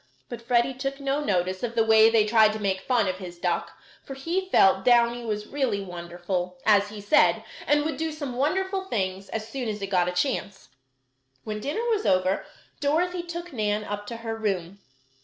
But 0.29 0.41
Freddie 0.41 0.73
took 0.73 0.99
no 0.99 1.23
notice 1.23 1.61
of 1.61 1.75
the 1.75 1.83
way 1.85 2.09
they 2.09 2.25
tried 2.25 2.53
to 2.53 2.59
make 2.59 2.81
fun 2.81 3.07
of 3.07 3.19
his 3.19 3.37
duck, 3.37 3.73
for 4.03 4.15
he 4.15 4.49
felt 4.49 4.83
Downy 4.83 5.23
was 5.23 5.45
really 5.45 5.79
wonderful, 5.79 6.57
as 6.65 6.89
he 6.89 6.99
said, 6.99 7.43
and 7.67 7.85
would 7.85 7.97
do 7.97 8.11
some 8.11 8.35
wonderful 8.35 8.83
things 8.85 9.29
as 9.29 9.47
soon 9.47 9.69
as 9.69 9.79
it 9.79 9.91
got 9.91 10.09
a 10.09 10.11
chance. 10.11 10.69
When 11.43 11.59
dinner 11.59 11.85
was 11.91 12.07
over, 12.07 12.47
Dorothy 12.79 13.21
took 13.21 13.53
Nan 13.53 13.83
up 13.83 14.07
to 14.07 14.17
her 14.25 14.35
room. 14.35 14.79